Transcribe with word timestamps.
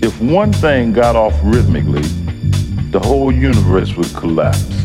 If 0.00 0.20
one 0.20 0.52
thing 0.52 0.92
got 0.92 1.16
off 1.16 1.34
rhythmically, 1.42 2.02
the 2.92 3.00
whole 3.00 3.32
universe 3.32 3.96
would 3.96 4.14
collapse. 4.14 4.77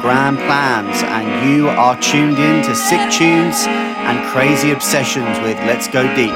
Grand 0.00 0.38
Plans, 0.38 1.02
and 1.02 1.50
you 1.50 1.68
are 1.68 2.00
tuned 2.00 2.38
in 2.38 2.62
to 2.64 2.74
Sick 2.74 3.00
Tunez 3.10 3.66
and 3.66 4.26
Crazy 4.32 4.70
Obsessions 4.70 5.38
with 5.40 5.56
Let's 5.66 5.88
Go 5.88 6.02
Deep. 6.14 6.32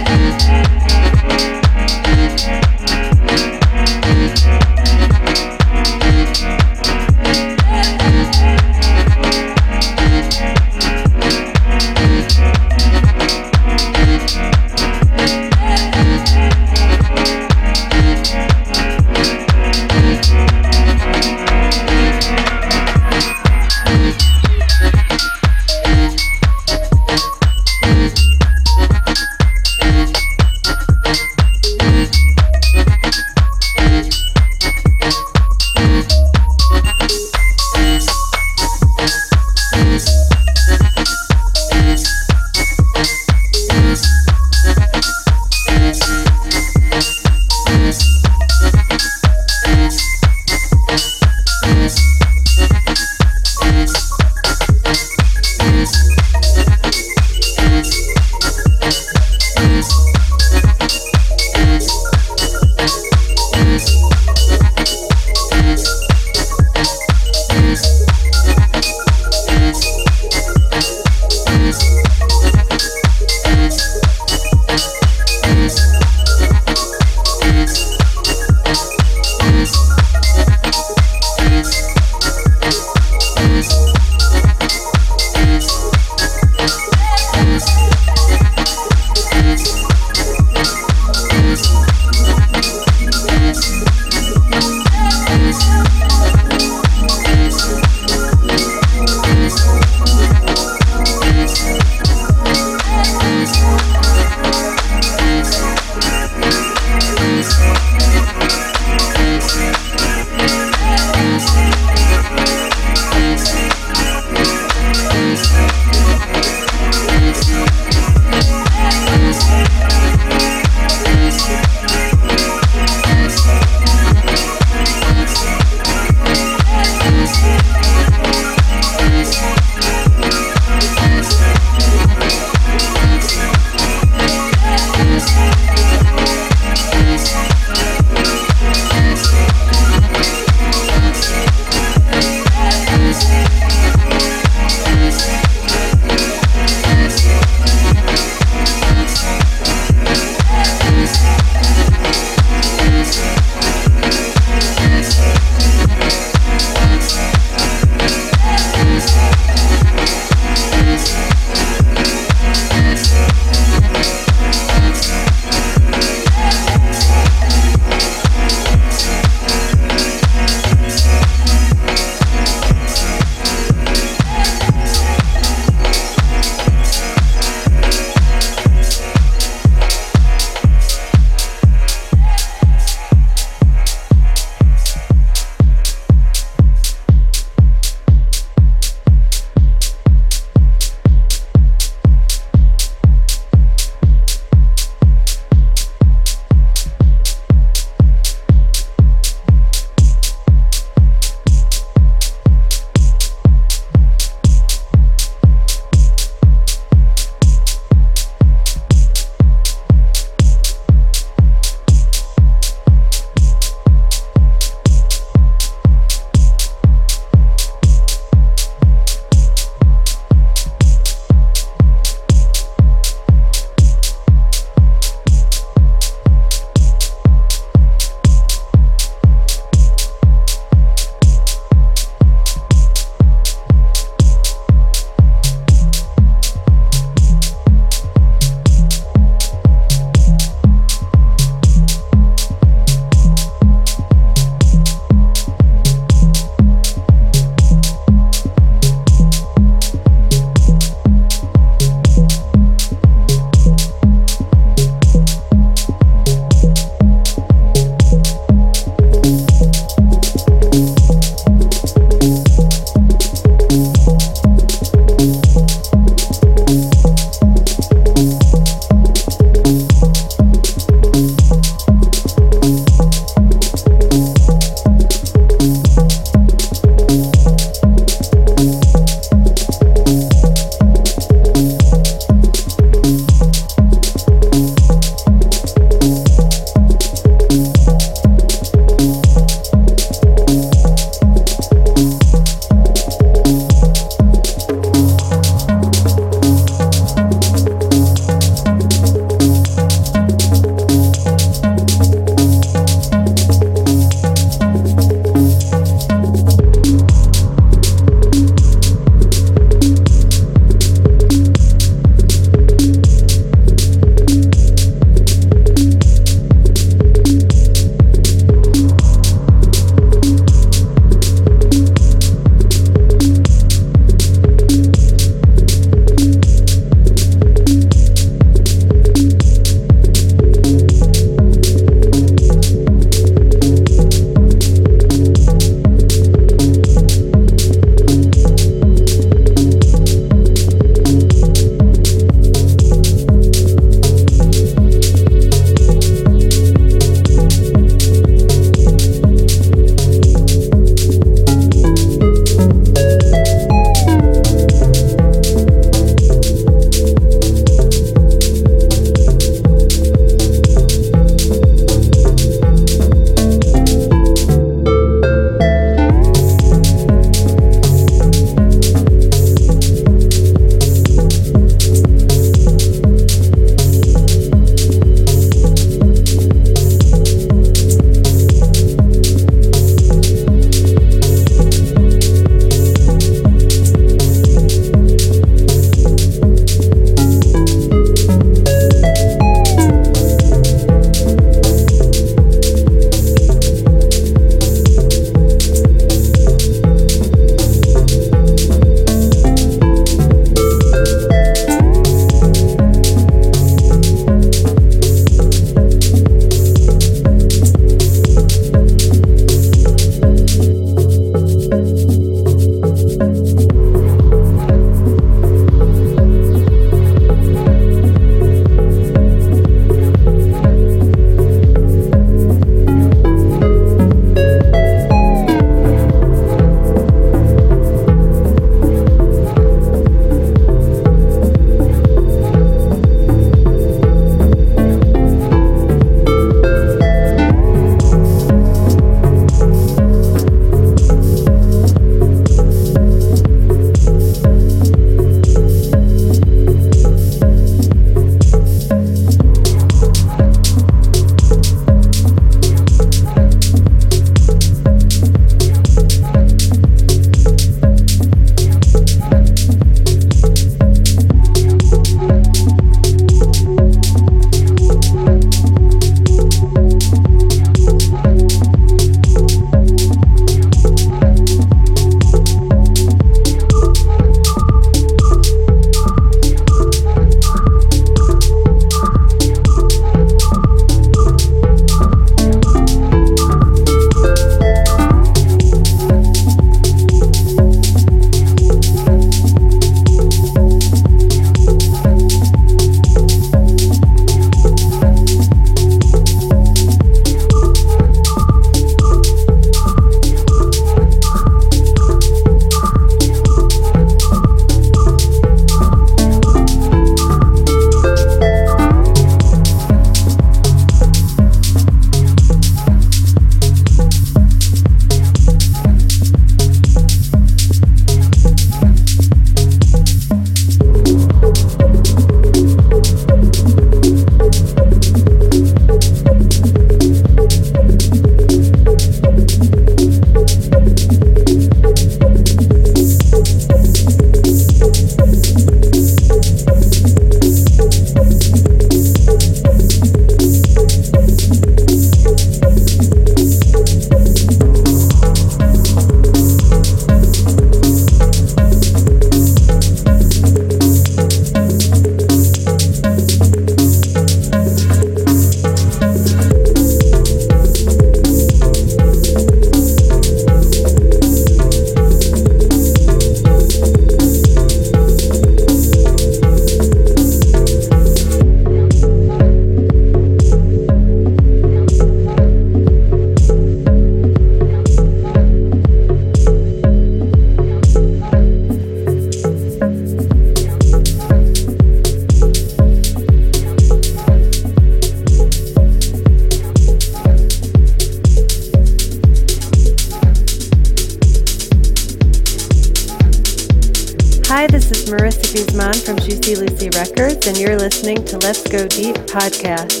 Podcast. 599.31 600.00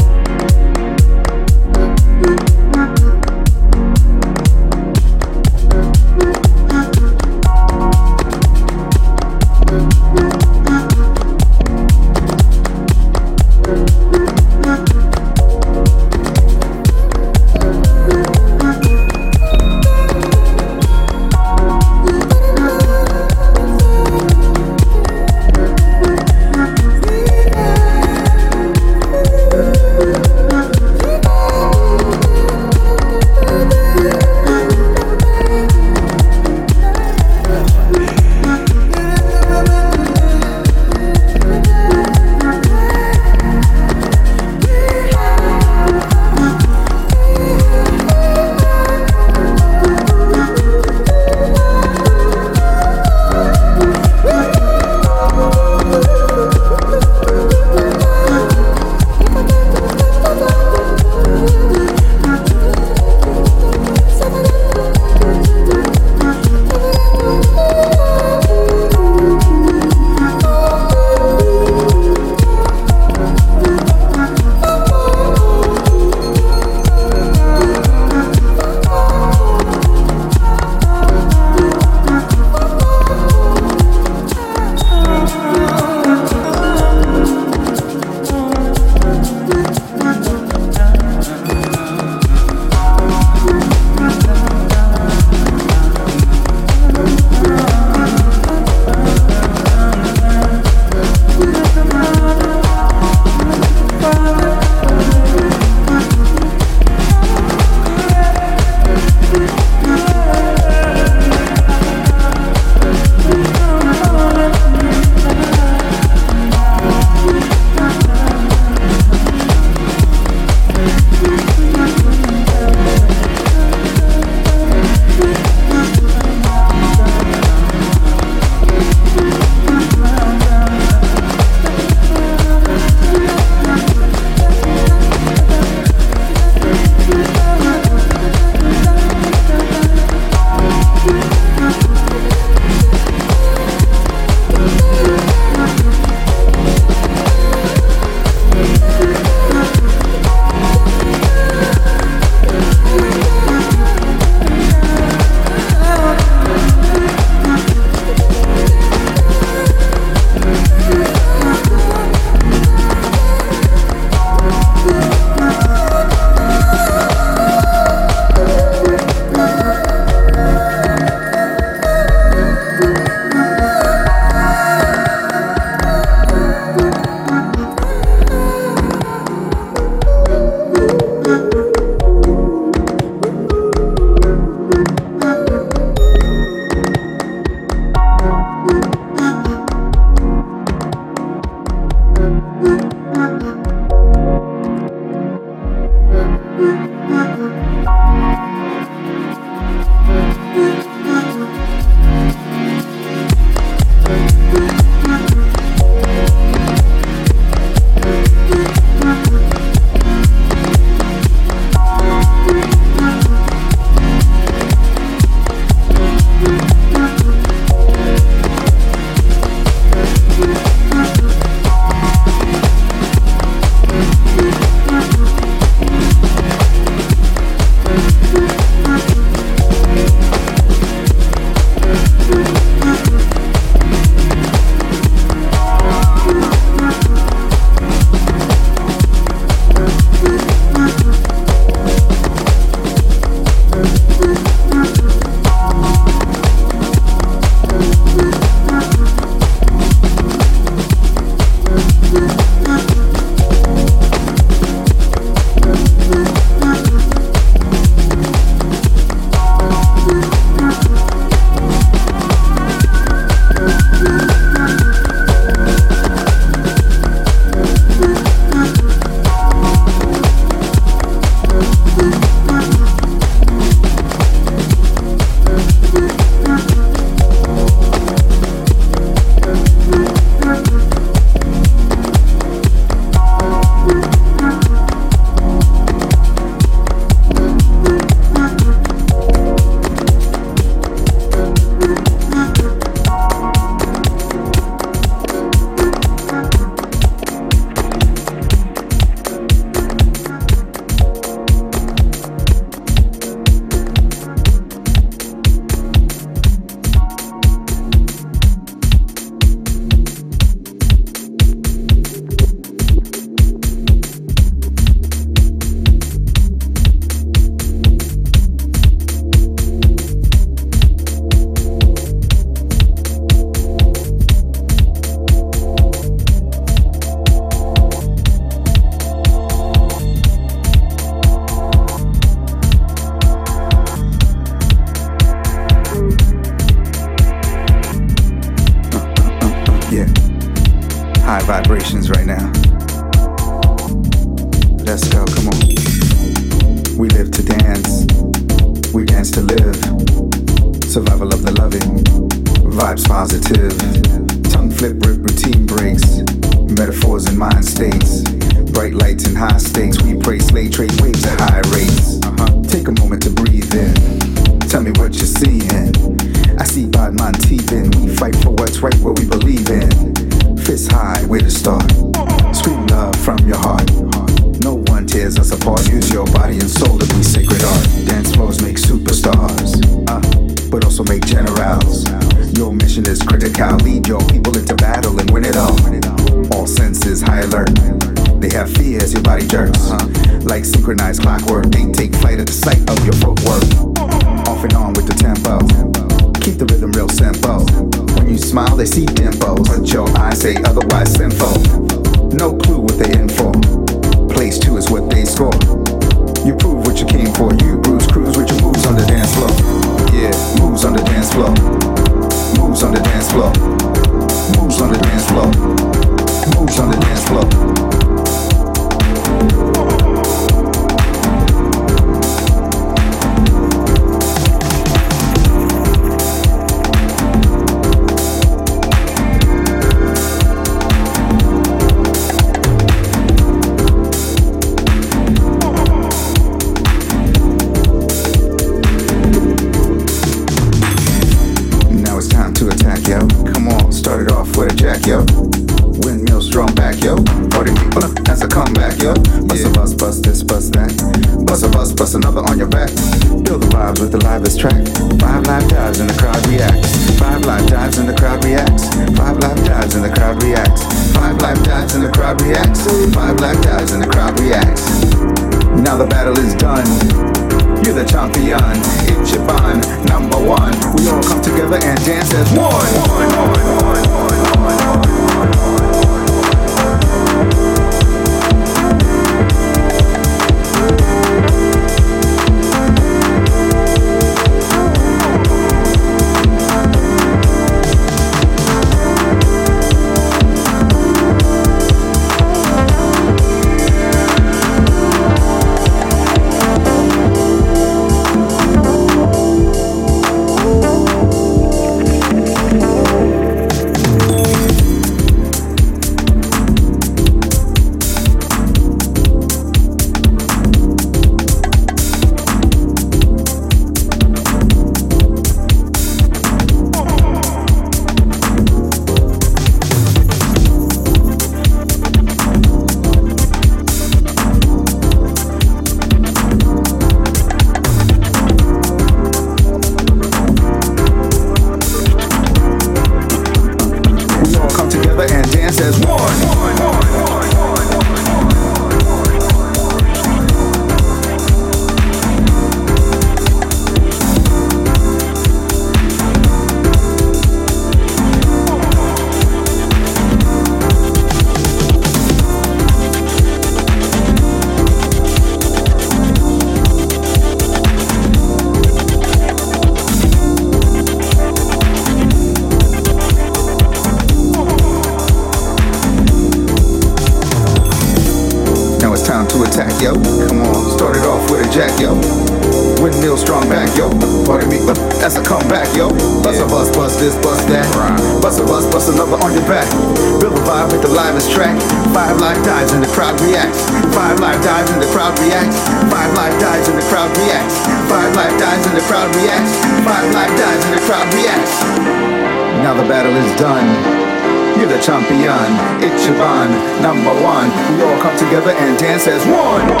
number 597.01 597.33
one. 597.43 597.69
We 597.97 598.03
all 598.03 598.21
come 598.21 598.37
together 598.37 598.71
and 598.71 598.97
dance 598.97 599.27
as 599.27 599.45
one. 599.45 600.00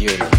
yearly. 0.00 0.29